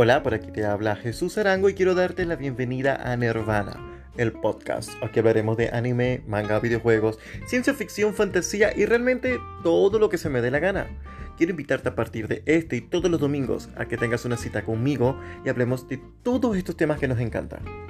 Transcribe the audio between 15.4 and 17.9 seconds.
y hablemos de todos estos temas que nos encantan.